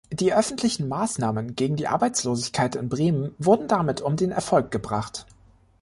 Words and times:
Die 0.11 0.33
öffentlichen 0.33 0.87
Maßnahmen 0.87 1.53
gegen 1.55 1.75
die 1.75 1.87
Arbeitslosigkeit 1.87 2.75
in 2.75 2.89
Bremen 2.89 3.35
wurden 3.37 3.67
damit 3.67 4.01
um 4.01 4.15
den 4.15 4.31
Erfolg 4.31 4.71
gebracht. 4.71 5.27